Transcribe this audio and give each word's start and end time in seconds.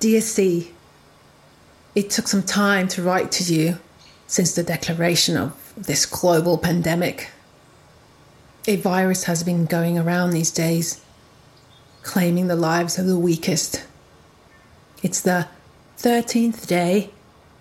Dear 0.00 0.22
C, 0.22 0.70
it 1.94 2.08
took 2.08 2.26
some 2.26 2.42
time 2.42 2.88
to 2.88 3.02
write 3.02 3.30
to 3.32 3.44
you 3.44 3.76
since 4.26 4.54
the 4.54 4.62
declaration 4.62 5.36
of 5.36 5.74
this 5.76 6.06
global 6.06 6.56
pandemic. 6.56 7.28
A 8.66 8.76
virus 8.76 9.24
has 9.24 9.42
been 9.42 9.66
going 9.66 9.98
around 9.98 10.30
these 10.30 10.50
days, 10.50 11.02
claiming 12.02 12.46
the 12.46 12.56
lives 12.56 12.98
of 12.98 13.04
the 13.04 13.18
weakest. 13.18 13.84
It's 15.02 15.20
the 15.20 15.48
13th 15.98 16.66
day 16.66 17.10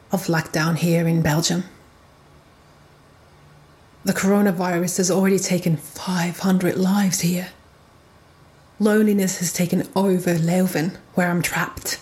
of 0.10 0.28
lockdown 0.28 0.78
here 0.78 1.10
in 1.10 1.21
Belgium. 1.21 1.66
The 4.06 4.14
coronavirus 4.14 4.96
has 4.96 5.12
already 5.12 5.40
taken 5.40 5.76
500 5.76 6.78
lives 6.78 7.20
here. 7.20 7.50
Loneliness 8.80 9.40
has 9.40 9.52
taken 9.52 9.90
over 9.94 10.36
Leuven, 10.36 10.96
where 11.16 11.30
I'm 11.30 11.42
trapped. 11.42 12.00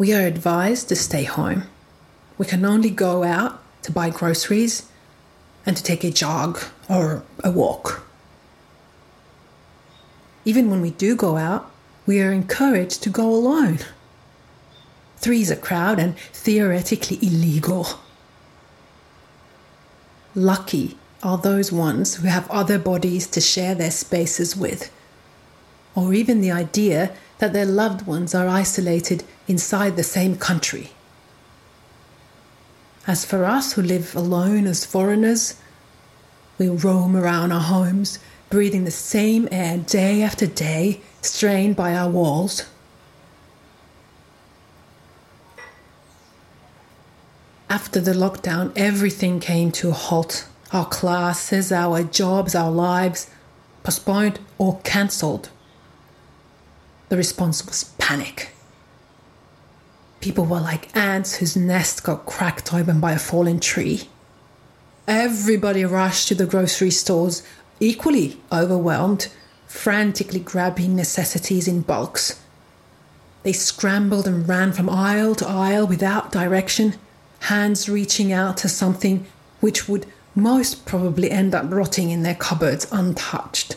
We 0.00 0.14
are 0.14 0.26
advised 0.26 0.88
to 0.88 0.96
stay 0.96 1.24
home. 1.24 1.64
We 2.38 2.46
can 2.46 2.64
only 2.64 2.88
go 2.88 3.22
out 3.22 3.60
to 3.82 3.92
buy 3.92 4.08
groceries 4.08 4.88
and 5.66 5.76
to 5.76 5.82
take 5.82 6.04
a 6.04 6.10
jog 6.10 6.58
or 6.88 7.22
a 7.44 7.50
walk. 7.50 8.02
Even 10.46 10.70
when 10.70 10.80
we 10.80 10.92
do 10.92 11.14
go 11.14 11.36
out, 11.36 11.70
we 12.06 12.22
are 12.22 12.32
encouraged 12.32 13.02
to 13.02 13.10
go 13.10 13.28
alone. 13.28 13.80
Three 15.18 15.42
is 15.42 15.50
a 15.50 15.54
crowd 15.68 15.98
and 15.98 16.16
theoretically 16.32 17.18
illegal. 17.20 17.86
Lucky 20.34 20.96
are 21.22 21.36
those 21.36 21.70
ones 21.70 22.14
who 22.14 22.26
have 22.26 22.50
other 22.50 22.78
bodies 22.78 23.26
to 23.26 23.40
share 23.42 23.74
their 23.74 23.90
spaces 23.90 24.56
with, 24.56 24.90
or 25.94 26.14
even 26.14 26.40
the 26.40 26.52
idea 26.52 27.14
that 27.40 27.54
their 27.54 27.66
loved 27.66 28.06
ones 28.06 28.34
are 28.34 28.46
isolated 28.46 29.24
inside 29.48 29.96
the 29.96 30.02
same 30.02 30.36
country. 30.36 30.90
As 33.06 33.24
for 33.24 33.44
us 33.46 33.72
who 33.72 33.82
live 33.82 34.14
alone 34.14 34.66
as 34.66 34.84
foreigners, 34.84 35.58
we 36.58 36.68
roam 36.68 37.16
around 37.16 37.50
our 37.50 37.62
homes, 37.62 38.18
breathing 38.50 38.84
the 38.84 38.90
same 38.90 39.48
air 39.50 39.78
day 39.78 40.22
after 40.22 40.46
day, 40.46 41.00
strained 41.22 41.76
by 41.76 41.94
our 41.94 42.10
walls. 42.10 42.66
After 47.70 48.00
the 48.00 48.12
lockdown, 48.12 48.72
everything 48.76 49.40
came 49.40 49.72
to 49.72 49.88
a 49.88 49.92
halt. 49.92 50.46
Our 50.72 50.84
classes, 50.84 51.72
our 51.72 52.02
jobs, 52.02 52.54
our 52.54 52.70
lives 52.70 53.30
postponed 53.82 54.40
or 54.58 54.78
cancelled. 54.84 55.48
The 57.10 57.16
response 57.16 57.66
was 57.66 57.84
panic. 57.98 58.52
People 60.20 60.44
were 60.44 60.60
like 60.60 60.96
ants 60.96 61.36
whose 61.36 61.56
nest 61.56 62.04
got 62.04 62.24
cracked 62.24 62.72
open 62.72 63.00
by 63.00 63.12
a 63.12 63.18
fallen 63.18 63.58
tree. 63.58 64.08
Everybody 65.08 65.84
rushed 65.84 66.28
to 66.28 66.36
the 66.36 66.46
grocery 66.46 66.92
stores, 66.92 67.42
equally 67.80 68.40
overwhelmed, 68.52 69.26
frantically 69.66 70.38
grabbing 70.38 70.94
necessities 70.94 71.66
in 71.66 71.80
bulks. 71.80 72.40
They 73.42 73.54
scrambled 73.54 74.28
and 74.28 74.48
ran 74.48 74.72
from 74.72 74.88
aisle 74.88 75.34
to 75.36 75.48
aisle 75.48 75.88
without 75.88 76.30
direction, 76.30 76.94
hands 77.40 77.88
reaching 77.88 78.32
out 78.32 78.56
to 78.58 78.68
something 78.68 79.26
which 79.58 79.88
would 79.88 80.06
most 80.36 80.86
probably 80.86 81.28
end 81.32 81.56
up 81.56 81.72
rotting 81.72 82.10
in 82.10 82.22
their 82.22 82.36
cupboards 82.36 82.86
untouched. 82.92 83.76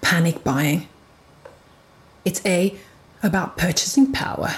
Panic 0.00 0.42
buying. 0.42 0.88
It's 2.28 2.44
A, 2.44 2.74
about 3.22 3.56
purchasing 3.56 4.12
power. 4.12 4.56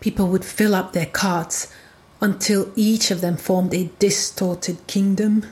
People 0.00 0.28
would 0.28 0.44
fill 0.44 0.74
up 0.74 0.92
their 0.92 1.06
carts 1.06 1.72
until 2.20 2.70
each 2.76 3.10
of 3.10 3.22
them 3.22 3.38
formed 3.38 3.72
a 3.72 3.88
distorted 3.98 4.86
kingdom. 4.86 5.46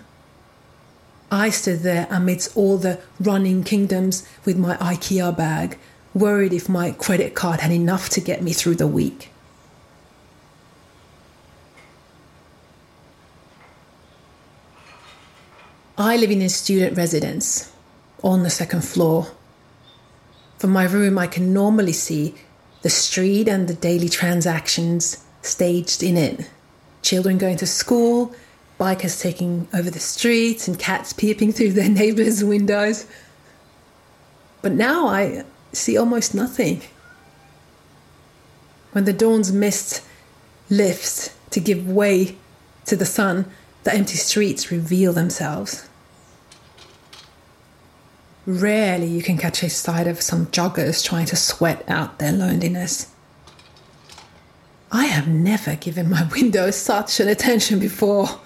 I 1.31 1.49
stood 1.49 1.79
there 1.79 2.07
amidst 2.11 2.55
all 2.55 2.77
the 2.77 3.01
running 3.19 3.65
kingdoms 3.65 4.29
with 4.45 4.59
my 4.59 4.77
IKEA 4.77 5.35
bag, 5.35 5.79
worried 6.13 6.53
if 6.53 6.69
my 6.69 6.91
credit 6.91 7.35
card 7.35 7.61
had 7.61 7.73
enough 7.73 8.11
to 8.11 8.21
get 8.21 8.43
me 8.43 8.53
through 8.53 8.75
the 8.75 8.87
week. 8.87 9.31
I 15.97 16.19
live 16.19 16.31
in 16.31 16.43
a 16.43 16.51
student 16.51 16.99
residence 16.99 17.73
on 18.23 18.43
the 18.43 18.51
second 18.51 18.85
floor. 18.85 19.29
From 20.63 20.71
my 20.71 20.85
room, 20.85 21.19
I 21.19 21.27
can 21.27 21.53
normally 21.53 21.93
see 21.93 22.37
the 22.83 22.89
street 22.89 23.49
and 23.49 23.67
the 23.67 23.75
daily 23.75 24.09
transactions 24.09 25.25
staged 25.43 26.05
in 26.05 26.17
it. 26.17 26.49
Children 27.03 27.37
going 27.37 27.57
to 27.57 27.67
school, 27.67 28.33
bikers 28.79 29.21
taking 29.21 29.67
over 29.75 29.91
the 29.91 29.99
streets, 29.99 30.69
and 30.69 30.79
cats 30.79 31.13
peeping 31.13 31.51
through 31.57 31.73
their 31.73 31.89
neighbors' 31.89 32.45
windows. 32.45 33.07
But 34.61 34.71
now 34.71 35.09
I 35.09 35.43
see 35.73 35.99
almost 35.99 36.33
nothing. 36.33 36.83
When 38.93 39.03
the 39.03 39.13
dawn's 39.13 39.51
mist 39.51 40.05
lifts 40.71 41.35
to 41.51 41.59
give 41.59 41.89
way 41.89 42.37
to 42.87 42.95
the 42.95 43.05
sun, 43.05 43.51
the 43.83 43.93
empty 43.93 44.15
streets 44.15 44.71
reveal 44.71 45.13
themselves. 45.13 45.89
Rarely 48.45 49.07
you 49.07 49.23
can 49.23 49.39
catch 49.39 49.63
a 49.63 49.71
sight 49.71 50.09
of 50.09 50.21
some 50.21 50.47
joggers 50.47 51.05
trying 51.05 51.27
to 51.27 51.37
sweat 51.37 51.85
out 51.89 52.19
their 52.19 52.33
loneliness. 52.33 53.13
I 54.91 55.07
have 55.07 55.29
never 55.29 55.77
given 55.77 56.11
my 56.11 56.25
window 56.33 56.71
such 56.73 57.21
an 57.21 57.29
attention 57.29 57.79
before. 57.79 58.41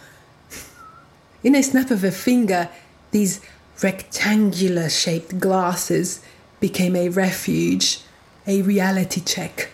In 1.43 1.55
a 1.55 1.63
snap 1.63 1.91
of 1.91 2.05
a 2.05 2.11
finger, 2.11 2.69
these 3.11 3.41
rectangular 3.83 4.91
shaped 4.91 5.39
glasses 5.39 6.23
became 6.61 6.95
a 6.95 7.09
refuge, 7.09 8.01
a 8.47 8.61
reality 8.63 9.23
check. 9.23 9.71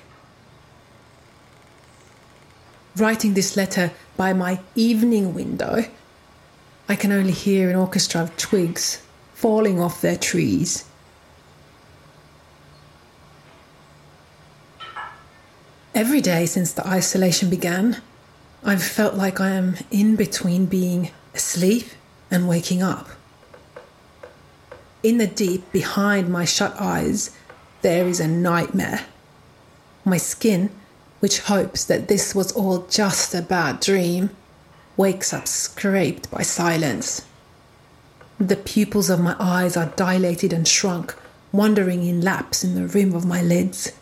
Writing 2.96 3.34
this 3.34 3.56
letter 3.56 3.90
by 4.16 4.32
my 4.32 4.60
evening 4.76 5.34
window, 5.34 5.84
I 6.88 6.94
can 6.94 7.10
only 7.10 7.32
hear 7.32 7.70
an 7.70 7.76
orchestra 7.76 8.20
of 8.22 8.36
twigs 8.36 9.02
falling 9.42 9.80
off 9.80 10.00
their 10.00 10.16
trees. 10.16 10.84
Every 15.96 16.20
day 16.20 16.46
since 16.46 16.72
the 16.72 16.86
isolation 16.86 17.50
began, 17.50 18.00
I've 18.64 18.84
felt 18.84 19.14
like 19.14 19.40
I 19.40 19.50
am 19.50 19.78
in 19.90 20.14
between 20.14 20.66
being 20.66 21.10
asleep 21.34 21.88
and 22.30 22.48
waking 22.48 22.84
up. 22.84 23.08
In 25.02 25.18
the 25.18 25.26
deep 25.26 25.72
behind 25.72 26.28
my 26.28 26.44
shut 26.44 26.76
eyes, 26.78 27.36
there 27.80 28.06
is 28.06 28.20
a 28.20 28.28
nightmare. 28.28 29.06
My 30.04 30.18
skin, 30.18 30.70
which 31.18 31.40
hopes 31.40 31.84
that 31.86 32.06
this 32.06 32.32
was 32.32 32.52
all 32.52 32.86
just 32.86 33.34
a 33.34 33.42
bad 33.42 33.80
dream, 33.80 34.30
wakes 34.96 35.34
up 35.34 35.48
scraped 35.48 36.30
by 36.30 36.42
silence. 36.42 37.26
The 38.42 38.56
pupils 38.56 39.08
of 39.08 39.20
my 39.20 39.36
eyes 39.38 39.76
are 39.76 39.92
dilated 39.94 40.52
and 40.52 40.66
shrunk, 40.66 41.14
wandering 41.52 42.04
in 42.04 42.22
laps 42.22 42.64
in 42.64 42.74
the 42.74 42.88
rim 42.88 43.14
of 43.14 43.24
my 43.24 43.40
lids. 43.40 43.92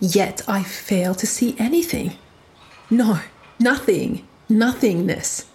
Yet 0.00 0.42
I 0.48 0.64
fail 0.64 1.14
to 1.14 1.24
see 1.24 1.54
anything. 1.56 2.14
No, 2.90 3.20
nothing, 3.60 4.26
nothingness. 4.48 5.46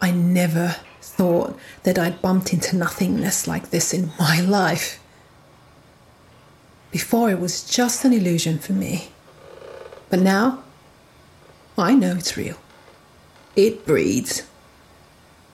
I 0.00 0.10
never 0.10 0.76
thought 1.02 1.58
that 1.82 1.98
I'd 1.98 2.22
bumped 2.22 2.54
into 2.54 2.74
nothingness 2.74 3.46
like 3.46 3.68
this 3.68 3.92
in 3.92 4.12
my 4.18 4.40
life. 4.40 4.98
Before 6.90 7.30
it 7.30 7.40
was 7.40 7.62
just 7.62 8.06
an 8.06 8.14
illusion 8.14 8.58
for 8.58 8.72
me. 8.72 9.08
But 10.08 10.20
now, 10.20 10.64
I 11.76 11.94
know 11.94 12.16
it's 12.16 12.38
real. 12.38 12.56
It 13.54 13.84
breathes. 13.84 14.47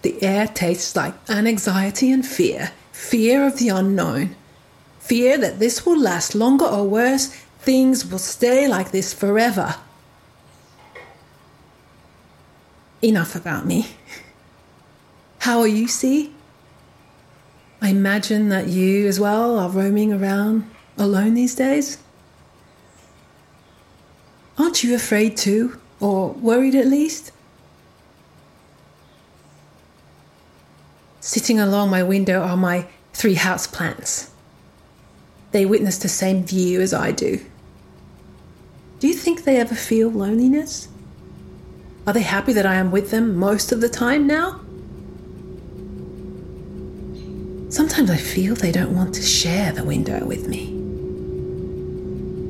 The 0.05 0.23
air 0.23 0.47
tastes 0.47 0.95
like 0.95 1.15
anxiety 1.31 2.13
and 2.13 2.27
fear 2.27 2.73
fear 2.93 3.47
of 3.47 3.59
the 3.59 3.71
unknown, 3.71 4.37
fear 4.99 5.39
that 5.39 5.59
this 5.59 5.87
will 5.87 5.99
last 5.99 6.35
longer 6.35 6.67
or 6.67 6.85
worse, 6.85 7.29
things 7.61 8.05
will 8.05 8.19
stay 8.19 8.69
like 8.69 8.91
this 8.91 9.15
forever. 9.15 9.77
Enough 13.01 13.35
about 13.35 13.65
me. 13.65 13.89
How 15.39 15.61
are 15.61 15.67
you, 15.67 15.89
C? 15.89 16.35
I 17.81 17.89
imagine 17.89 18.51
that 18.51 18.69
you 18.69 19.07
as 19.07 19.19
well 19.19 19.59
are 19.59 19.71
roaming 19.71 20.13
around 20.13 20.71
alone 20.99 21.33
these 21.33 21.55
days. 21.55 21.97
Aren't 24.59 24.85
you 24.85 24.95
afraid 24.95 25.39
too, 25.39 25.81
or 25.99 26.33
worried 26.33 26.75
at 26.75 26.89
least? 26.89 27.33
Sitting 31.35 31.59
along 31.59 31.91
my 31.91 32.05
window 32.05 32.43
are 32.43 32.57
my 32.57 32.87
three 33.13 33.35
house 33.35 33.67
plants 33.67 34.31
they 35.51 35.67
witness 35.67 35.99
the 35.99 36.09
same 36.09 36.45
view 36.45 36.81
as 36.81 36.95
I 36.95 37.11
do. 37.11 37.41
Do 39.01 39.09
you 39.09 39.15
think 39.15 39.43
they 39.43 39.59
ever 39.59 39.75
feel 39.75 40.09
loneliness? 40.11 40.87
Are 42.07 42.13
they 42.13 42.23
happy 42.23 42.53
that 42.53 42.67
I 42.67 42.77
am 42.77 42.93
with 42.93 43.11
them 43.11 43.35
most 43.37 43.73
of 43.73 43.81
the 43.81 43.89
time 43.89 44.29
now? 44.29 44.61
Sometimes 47.69 48.11
I 48.11 48.17
feel 48.17 48.55
they 48.55 48.71
don't 48.71 48.95
want 48.95 49.13
to 49.17 49.23
share 49.23 49.73
the 49.73 49.83
window 49.83 50.25
with 50.25 50.47
me. 50.47 50.71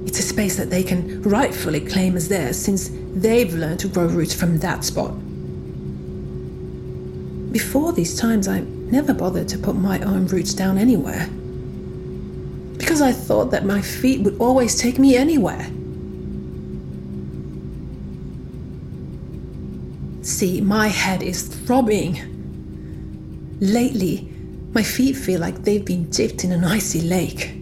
It's 0.06 0.18
a 0.18 0.22
space 0.22 0.58
that 0.58 0.68
they 0.68 0.82
can 0.82 1.22
rightfully 1.22 1.80
claim 1.80 2.18
as 2.18 2.28
theirs 2.28 2.58
since 2.58 2.90
they've 3.14 3.54
learned 3.54 3.80
to 3.80 3.88
grow 3.88 4.04
roots 4.04 4.34
from 4.34 4.58
that 4.58 4.84
spot. 4.84 5.14
Before 7.50 7.92
these 7.92 8.18
times, 8.18 8.48
I 8.48 8.64
never 8.90 9.12
bothered 9.14 9.48
to 9.48 9.58
put 9.58 9.76
my 9.76 10.00
own 10.00 10.26
roots 10.26 10.54
down 10.54 10.78
anywhere. 10.78 11.28
Because 12.78 13.00
I 13.00 13.12
thought 13.12 13.50
that 13.50 13.64
my 13.64 13.80
feet 13.80 14.20
would 14.20 14.36
always 14.38 14.78
take 14.78 14.98
me 14.98 15.16
anywhere. 15.16 15.66
See, 20.22 20.60
my 20.60 20.88
head 20.88 21.22
is 21.22 21.42
throbbing. 21.42 22.18
Lately, 23.60 24.28
my 24.72 24.82
feet 24.82 25.16
feel 25.16 25.40
like 25.40 25.62
they've 25.62 25.84
been 25.84 26.10
dipped 26.10 26.44
in 26.44 26.52
an 26.52 26.64
icy 26.64 27.02
lake. 27.02 27.54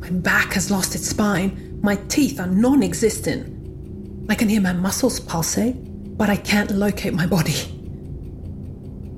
My 0.00 0.10
back 0.10 0.52
has 0.52 0.70
lost 0.70 0.94
its 0.94 1.08
spine. 1.08 1.80
My 1.82 1.96
teeth 2.08 2.38
are 2.38 2.46
non 2.46 2.82
existent. 2.82 3.52
I 4.28 4.34
can 4.34 4.48
hear 4.48 4.60
my 4.60 4.72
muscles 4.72 5.20
pulsate, 5.20 5.76
but 6.16 6.28
I 6.28 6.36
can't 6.36 6.70
locate 6.70 7.14
my 7.14 7.26
body. 7.26 7.75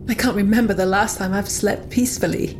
I 0.08 0.14
can't 0.14 0.34
remember 0.36 0.72
the 0.72 0.86
last 0.86 1.18
time 1.18 1.34
I've 1.34 1.48
slept 1.48 1.90
peacefully. 1.90 2.58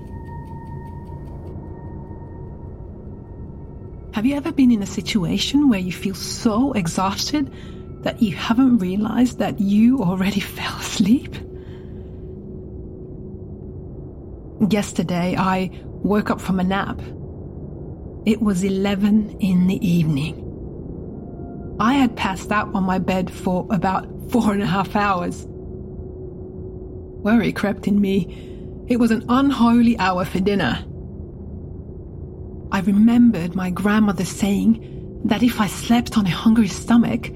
Have 4.13 4.27
you 4.27 4.37
ever 4.37 4.53
been 4.53 4.71
in 4.71 4.83
a 4.83 4.87
situation 4.87 5.71
where 5.71 5.79
you 5.79 5.93
feel 5.93 6.15
so 6.15 6.73
exhausted 6.73 7.51
that 8.03 8.21
you 8.21 8.37
haven't 8.37 8.79
realized 8.79 9.39
that 9.39 9.59
you 9.61 10.03
already 10.03 10.41
fell 10.57 10.77
asleep? 10.77 11.35
Yesterday, 14.71 15.35
I 15.39 15.71
woke 16.03 16.31
up 16.31 16.41
from 16.41 16.61
a 16.61 16.65
nap. 16.65 17.01
It 18.27 18.43
was 18.43 18.63
11 18.63 19.39
in 19.41 19.69
the 19.69 19.87
evening. 19.87 20.45
I 21.81 21.95
had 21.95 22.15
passed 22.15 22.51
out 22.51 22.75
on 22.75 22.83
my 22.83 22.99
bed 22.99 23.31
for 23.31 23.67
about 23.71 24.07
four 24.31 24.53
and 24.53 24.63
a 24.63 24.67
half 24.67 24.95
hours. 24.97 25.47
Worry 27.23 27.53
crept 27.53 27.87
in 27.87 28.01
me. 28.01 28.85
It 28.89 28.99
was 28.99 29.11
an 29.11 29.25
unholy 29.29 29.99
hour 29.99 30.25
for 30.25 30.41
dinner. 30.41 30.85
I 32.71 32.81
remembered 32.81 33.55
my 33.55 33.71
grandmother 33.71 34.25
saying 34.25 35.23
that 35.25 35.43
if 35.43 35.61
I 35.61 35.67
slept 35.67 36.17
on 36.17 36.27
a 36.27 36.31
hungry 36.31 36.69
stomach, 36.69 37.31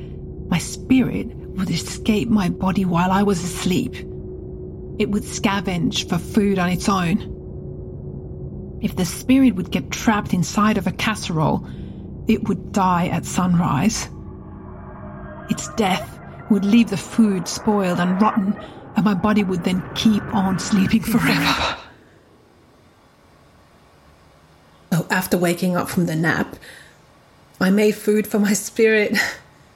my 0.49 0.59
spirit 0.59 1.27
would 1.27 1.71
escape 1.71 2.29
my 2.29 2.49
body 2.49 2.85
while 2.85 3.11
I 3.11 3.23
was 3.23 3.43
asleep 3.43 3.97
it 4.99 5.11
would 5.11 5.25
scavenge 5.25 6.09
for 6.09 6.19
food 6.19 6.59
on 6.59 6.69
its 6.69 6.89
own. 6.89 8.79
If 8.83 8.97
the 8.97 9.05
spirit 9.05 9.55
would 9.57 9.71
get 9.71 9.91
trapped 9.91 10.35
inside 10.35 10.79
of 10.79 10.87
a 10.87 10.93
casserole, 10.93 11.67
it 12.29 12.49
would 12.49 12.73
die 12.73 13.09
at 13.09 13.25
sunrise. 13.25 14.09
Its 15.51 15.69
death 15.75 16.21
would 16.51 16.65
leave 16.65 16.91
the 16.91 16.97
food 16.97 17.49
spoiled 17.49 18.01
and 18.01 18.21
rotten, 18.21 18.57
and 18.97 19.05
my 19.05 19.15
body 19.15 19.43
would 19.45 19.65
then 19.65 19.83
keep 19.95 20.23
on 20.35 20.59
sleeping 20.59 21.03
forever. 21.03 21.77
Oh, 24.93 25.07
after 25.11 25.39
waking 25.39 25.77
up 25.77 25.89
from 25.89 26.07
the 26.07 26.17
nap, 26.17 26.57
I 27.61 27.71
made 27.71 27.93
food 27.93 28.27
for 28.27 28.39
my 28.39 28.53
spirit 28.53 29.17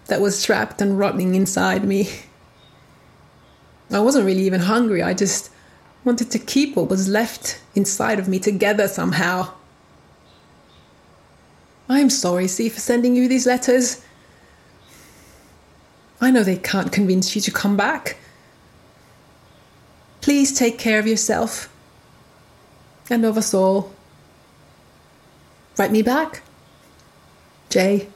that 0.06 0.20
was 0.20 0.44
trapped 0.44 0.80
and 0.80 0.98
rotting 0.98 1.34
inside 1.34 1.84
me. 1.84 2.10
I 3.90 4.00
wasn't 4.00 4.26
really 4.26 4.42
even 4.42 4.60
hungry. 4.60 5.02
I 5.02 5.14
just 5.14 5.50
wanted 6.04 6.30
to 6.32 6.38
keep 6.38 6.76
what 6.76 6.88
was 6.88 7.08
left 7.08 7.60
inside 7.74 8.18
of 8.18 8.28
me 8.28 8.38
together 8.38 8.88
somehow. 8.88 9.52
I'm 11.88 12.10
sorry, 12.10 12.48
C, 12.48 12.68
for 12.68 12.80
sending 12.80 13.14
you 13.14 13.28
these 13.28 13.46
letters. 13.46 14.04
I 16.20 16.30
know 16.30 16.42
they 16.42 16.56
can't 16.56 16.90
convince 16.90 17.34
you 17.34 17.40
to 17.42 17.50
come 17.50 17.76
back. 17.76 18.16
Please 20.26 20.50
take 20.52 20.76
care 20.76 20.98
of 20.98 21.06
yourself 21.06 21.72
and 23.08 23.24
of 23.24 23.38
us 23.38 23.54
all. 23.54 23.92
Write 25.78 25.92
me 25.92 26.02
back. 26.02 26.42
Jay. 27.68 28.08